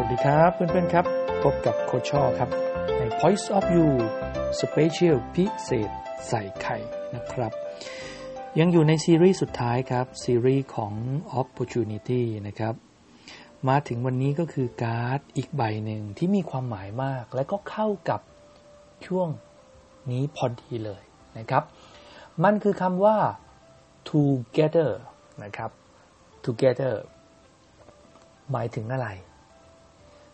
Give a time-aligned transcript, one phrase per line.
[0.00, 1.06] สวัสดีครับเพื่อนๆครับ
[1.42, 2.50] พบกับโคชอครับ
[2.98, 3.90] ใน Points of View
[4.60, 5.90] Special พิเศษ
[6.28, 6.76] ใส่ไข่
[7.14, 7.52] นะครับ
[8.58, 10.94] ยังอยู่ในซีรีส์สุดท้ายครับ ซีรีส์ของ
[11.40, 12.74] Opportunity นะครับ
[13.68, 18.20] มาถึงวันนี้ก็คือการ์ดอีกใบหนึ่งที่มีความหมายมาก และก็เข้ากับ
[19.06, 19.28] ช่วง
[20.10, 21.02] นี้พอดีเลย
[21.38, 21.62] นะครับ
[22.44, 23.16] มันคือคำว่า
[24.10, 24.90] together
[25.42, 25.70] นะครับ
[26.44, 26.94] together
[28.52, 29.08] หมายถึงอะไร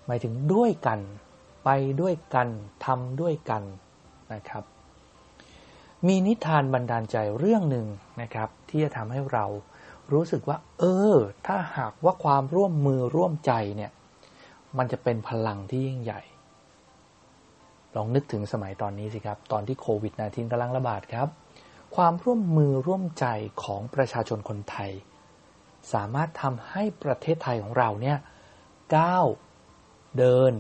[0.07, 1.01] หมายถึงด้วยกัน
[1.65, 2.49] ไปด้วยกัน
[2.85, 3.63] ทำด้วยกัน
[4.33, 4.65] นะครับ
[6.07, 7.87] มีนิทานบันดาลใจเรื่องหนึ่ง
[8.21, 9.45] นะครับ ที่จะทำให้เรา
[10.13, 13.91] รู้สึกว่า เออ ถ้าหากว่าความร่วมมือร่วมใจเนี่ย
[14.79, 16.21] มันจะเป็นพลังที่ยิ่งใหญ่
[17.97, 21.29] ลองนึกถึงสมัยตอนนี้สิครับ ตอนที่โควิด -19 กำลังระบาดครับ
[21.97, 23.27] ความร่วมมือร่วมใจ
[23.65, 24.91] ของประชาชนคนไทย
[25.93, 28.19] สามารถทำให้ประเทศไทยของเราเนี่ย
[28.97, 29.27] ก้าว
[30.19, 30.53] เดิน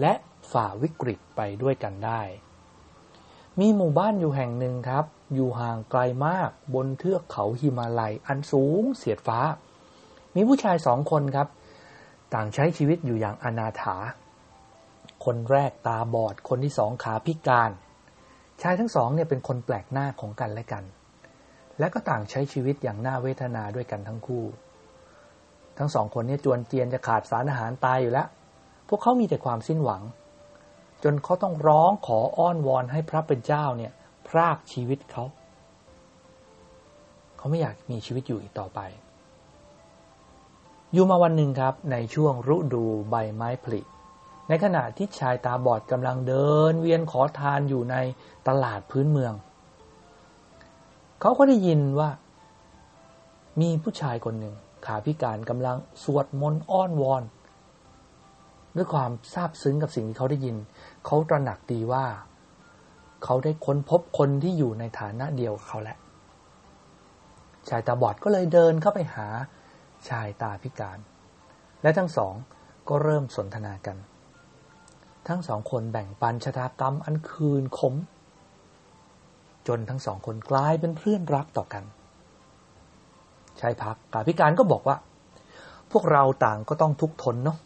[0.00, 0.12] และ
[0.52, 2.22] ฝ่าวิกฤตไปด้วยกันได้
[3.60, 9.40] มีหมู่บ้านอยู่แห่งหนึ่งครับ อยู่ห่างไกลมากบนเทือกเขาหิมาลัยอันสูงเสียดฟ้า
[10.34, 11.48] มีผู้ชายสองคนครับ
[12.34, 13.96] ต่างใช้ชีวิตอยู่อย่างอนาถา
[15.24, 17.70] คนแรกตาบอดคนที่สองขาพิการ
[18.62, 20.84] ชายทั้งสองเนี่ยเป็นคนแปลกหน้าของกันและกัน
[21.78, 24.44] และก็ต่างใช้ชีวิตอย่างน่าเวทนาด้วยกันทั้งคู่
[25.78, 28.28] ทั้งสองคนนี้จวนเจียนจะขาดสารอาหารตายอยู่แล้ว
[28.94, 30.02] วกเขามีแต่ความสิ้นหวัง
[31.02, 33.92] จนเขาต้องร้องขออ้อนวอนให้พระเป็นเจ้าเนี่ย
[34.28, 35.24] พรากชีวิตเขา
[37.36, 38.80] เขาไม่อยากมีชีวิตอยู่อีกต่อไป
[40.92, 43.80] อยู่มาวันหนึ่งครับในช่วงฤดูใบไม้ผลิ
[44.48, 47.96] ในขณะที่ชายตาบอดกำลังเดิน เวียนขอทานอยู่ใน
[48.48, 49.32] ตลาดพื้นเมือง
[51.20, 52.10] เขาก็ได้ยินว่า
[53.60, 54.54] มีผู้ชายคนหนึ่ง
[54.86, 57.22] ขาพิการกำลังสวดมนต์อ้อนวอน
[58.76, 60.56] ด้วยความซาบซึ้งกับสิ่งที่เขาได้ยิน
[61.06, 62.04] เขาตระหนักดีว่า
[63.24, 65.98] เขาได้ค้นพบคนที่อยู่ในฐานะเดียวกับเขาแหล้ว
[67.68, 69.28] ชายตาบอดก็เลยเดินเข้าไปหา
[70.08, 70.98] ชายตาพิการ
[71.82, 72.34] และทั้งสอง
[72.88, 73.96] ก็เริ่มสนทนากัน
[75.28, 77.94] ทั้งสองคนแบ่งปันชะตากรรมอันคืนขม
[79.68, 81.84] จนทั้งสองคนกลายเป็นเพื่อนรักต่อกัน
[83.60, 84.96] ชายพักกาพิการก็บอกว่า
[85.92, 87.58] พวกเราต่างก็ต้องทุกข์ทนเนาะ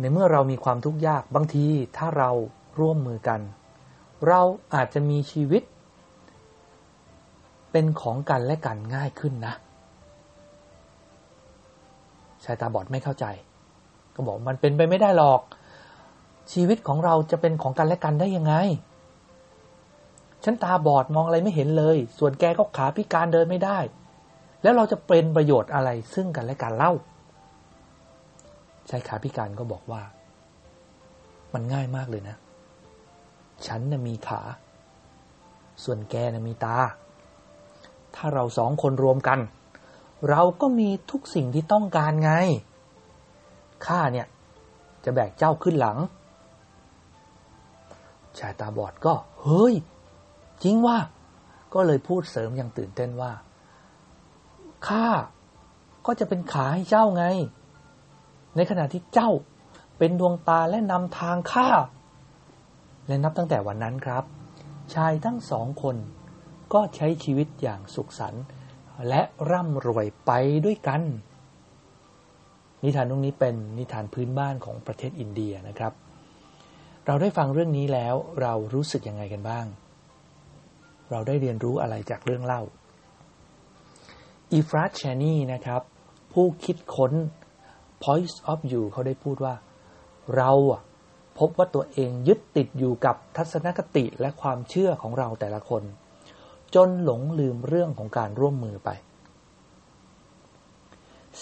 [0.00, 1.66] ในเมื่อเรามีความทุกข์ยากบางที
[1.96, 2.30] ถ้าเรา
[2.80, 3.40] ร่วมมือกัน
[4.26, 4.40] เรา
[4.74, 5.62] อาจจะมีชีวิต
[7.72, 9.54] เป็นของกันและกันง่ายขึ้นนะ
[12.44, 13.24] ชายตาบอดไม่เข้าใจ
[14.14, 15.40] ก็บอกมันเป็นไปไม่ได้หรอก
[16.52, 18.54] ชีวิตของเราจะเป็นของกันและกันได้ยังไง
[20.44, 23.78] ฉันตาบอดมองอะไรไม่เห็นเลย ส่วนแกก็ขาพิการเดินไม่ได้
[24.62, 26.92] แล้วเราจะเป็นประโยชน์อะไรซึ่งกันและกันเล่า
[28.90, 30.02] ชายขาพิการก็บอกว่า
[31.54, 32.36] มันง่ายมากเลยนะ
[33.66, 34.40] ฉันนะ่ะมีขา
[35.84, 36.76] ส่วนแกนะ่ะมีตา
[38.14, 39.38] ถ้าเราสองคนรวมกัน
[40.28, 42.32] เราก็มีทุกสิ่งที่ต้องการไง
[43.86, 44.26] ข้าเนี่ย
[45.04, 45.98] จะแบกเจ้าขึ้นหลัง
[48.38, 49.74] ชายตาบอดก็ เฮ้ย
[50.62, 50.98] จริงว่า
[51.74, 53.32] ก็เลยพูดเสริมอย่างตื่นเต้นว่า
[54.86, 55.06] ข้า
[56.06, 57.24] ก็จะเป็นขาให้เจ้าไง
[58.56, 59.30] ในขณะที่เจ้า
[59.98, 61.70] เป็นดวงตาและนำทางข้า
[63.06, 64.24] และนับตั้งแต่วันนั้นครับ
[64.94, 65.96] ชายทั้งสองคน
[66.72, 68.44] ก็ใช้ชีวิตอย่างสุขสันต์
[69.08, 70.30] และร่ำรวยไป
[70.64, 71.02] ด้วยกัน
[72.82, 75.92] นิทานตรงนี้เป็นนิทานพื้นบ้านของประเทศอินเดียนะครับ
[77.06, 79.66] เราได้ฟังเรื่องนี้แล้วเรารู้สึกยังไงกันบ้าง
[81.10, 82.62] เราได้เรียนรู้อะไรจากเรื่องเล่า
[84.52, 85.82] อีฟรัชแชนีนะครับ
[86.32, 87.12] ผู้คิดค้น
[88.04, 89.54] Points of View เขาได้พูดว่า
[90.36, 90.52] เรา
[91.38, 95.82] พบว่าตัวเองยึดติดอยู่กับทัศนคติและความเชื่อของเราแต่ละคน
[96.74, 98.90] จนหลงลืมเรื่องของการร่วมมือไป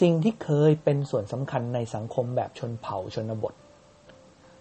[0.00, 3.54] สิ่งที่เคยเป็นส่วนสำคัญในสังคมแบบชนเผ่าชนบท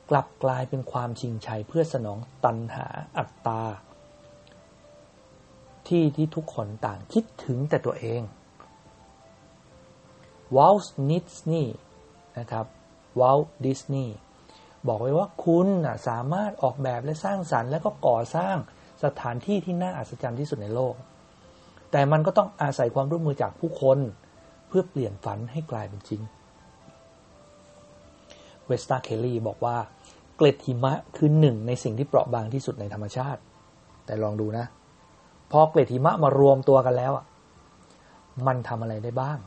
[0.09, 2.87] กลับกลายเป็นความชิงชัยเพื่อสนองตันหา
[3.17, 3.61] อัตตา
[5.87, 8.21] ที่ที่ทุกคนต่างคิดถึงแต่ตัวเอง
[10.55, 11.67] วอลส์นิสนี่
[12.39, 12.65] นะครับ
[13.19, 14.15] วอลดิสนีย์
[14.87, 15.67] บอกไว้ว่าคุณ
[16.07, 18.55] สามารถออกแบบและสร้างสารรค์ และก็ก่อสร้าง
[19.03, 20.95] สถานที่ที่น่าอัศจรรย์ที่สุดในโลก
[21.91, 23.99] แต่มันก็ต้องอาศัยความร่วมมือจากผู้คน
[24.67, 26.21] เพื่อเปลี่ยนฝันให้กลายเป็นจริง
[28.65, 29.77] เวสตาเคลลี่บอกว่า
[30.35, 33.41] เกล็ดหิมะคือหนึ่งในสิ่งที่เปราะบางที่สุดในธรรมชาติ
[34.05, 34.65] แต่ลองดูนะ
[35.51, 37.11] พอเกล็ดหิมะมารวมตัวกันแล้ว
[38.47, 39.37] มันทำอะไรได้บ้าง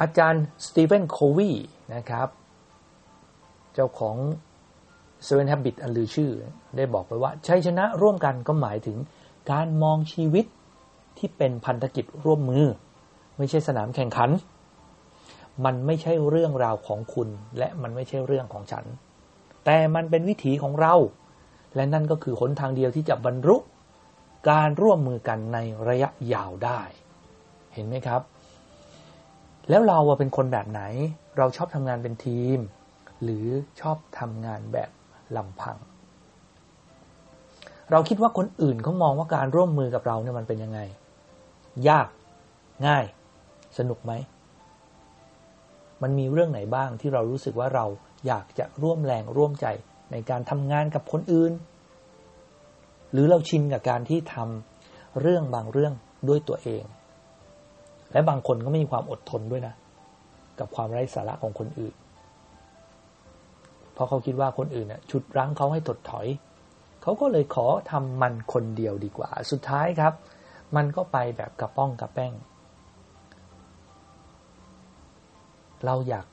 [0.00, 1.50] อาจารย์สตีเฟนโควี
[1.94, 2.28] นะครับ
[3.74, 4.16] เจ้าของ
[5.26, 6.30] Seven Habits อันลือชื่อ
[6.76, 8.98] ได้บอกไปว่าชัยชนะร่วมกันก็หมายถึง
[9.50, 10.46] การมองชีวิต
[11.18, 12.64] ที่เป็นพันธกิจร่วมมือ
[13.38, 14.30] ไม่ใช่สนามแข่งขัน
[15.64, 17.28] มันไม่ใช่เรื่องราวของคุณ
[17.58, 18.84] และมันไม่ใช่เรื่องของฉัน
[19.64, 20.94] แต่มันเป็นวิถีของเรา
[21.74, 23.56] และนั่นก็คือหนทางเดียวที่จะบรรลุ
[24.50, 25.58] การร่วมมือกันใน
[25.88, 26.80] ระยะยาวได้
[27.74, 28.22] เห็นไหมครับ
[29.70, 30.82] แล้วเราเป็นคนแบบไหน
[31.38, 32.58] เราชอบทำงานเป็นทีม
[33.22, 33.46] หรือ
[33.80, 34.90] ชอบทำงานแบบ
[35.36, 35.76] ลำพัง
[37.90, 40.80] เราคิดว่าคนอื่นเขามองว่าการร่วมมือกับเราเนี่ยมันเป็นยังไง
[41.88, 42.08] ยาก
[42.86, 43.04] ง่าย
[43.78, 44.12] สนุกไหม
[46.02, 47.86] มันมีเรื่องไหนบ้างที่เรารู้สึกว่าเรา
[48.26, 49.66] อยากจะร่วมแรงร่วมใจ
[50.12, 51.52] ในการทำงานกับคนอื่น
[53.12, 55.92] หรือเราชินกับการที่ทำเรื่องบางเรื่อง
[56.28, 56.84] ด้วยตัวเอง
[58.12, 59.74] และบางคนก็ไม่มีความอดทนด้วยนะ
[60.58, 61.94] กับความไร้สาระของคนอื่น
[63.92, 66.26] เพราะเขาคิดว่าคนอื่นน่ะชุดรั้งเขาให้ถดถอย
[67.02, 70.14] เขาก็เลยขอทำมันคนเดียวดีกว่า สุดท้ายครับ
[70.76, 72.32] มันก็ไปแบบกระป้องกระแป้ง
[75.86, 76.26] เราอยาก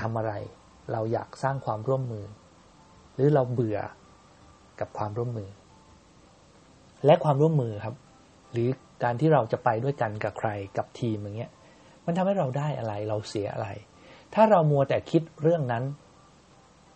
[0.00, 0.32] ทำอะไร
[0.92, 2.24] เราอยากสร้างความร่วมมือ
[3.14, 3.78] หรือเราเบื่อ
[4.80, 5.48] กับความร่วมมือ
[7.06, 7.94] และความร่วมมือครับ
[8.52, 8.68] หรือ
[9.02, 11.52] การที่เราจะไปด้วยกันกับใครกับทีมอย่างเงี้ย
[12.06, 13.68] มันทำให้เราได้อะไรเราเสียอะไร
[14.34, 15.84] ถ้าเรามัวแต่คิดเรื่องนั้น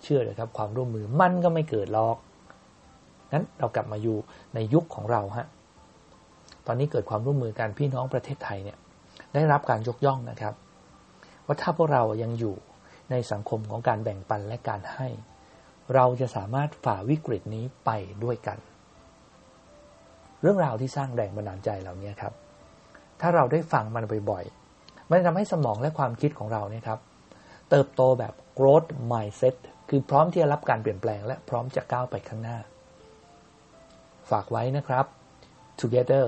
[0.03, 2.17] เชื่อเลยครับ ความร่วมมือมันก็ไม่เกิดหรอก
[3.32, 4.17] งั้นเรากลับมาอยู่
[4.55, 5.47] ในยุคของเราฮะ
[6.67, 8.79] ตอนนี้เกิดความร่วมมือกันพี่น้องประเทศไทยเนี่ย
[9.35, 10.55] ได้รับการยกย่องนะครับ
[11.47, 12.55] ว่าถ้าพวกเรายังอยู่
[13.11, 15.08] ในสังคมของการแบ่งปันและการให้
[15.94, 17.91] เราจะสามารถฝ่าวิกฤตนี้ไป
[18.25, 18.58] ด้วยกัน
[20.40, 22.32] เรื่องราวที่สร้างแรงบันดาลใจเหล่านี้ครับ
[23.20, 26.98] ถ้าเราได้ฟังมันบ่อยๆ มันจะทำให้สมองและความคิดของเราเนี่ยครับ
[27.70, 29.56] เติบโตแบบ growth mindset
[29.88, 32.58] คือพร้อมที่จะรับการเปลี่ยนแปลง และพร้อมจะก้าวไปข้างหน้า
[34.30, 35.04] ฝากไว้นะครับ
[35.80, 36.24] together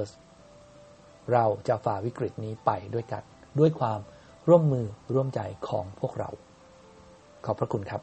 [1.33, 3.23] เราจะฝ่าวิกฤตนี้ไปด้วยกัน
[3.59, 4.01] ด้วยความ
[4.49, 6.31] ร่วมมือร่วมใจของพวกเรา
[7.45, 8.03] ขอบพระคุณครับ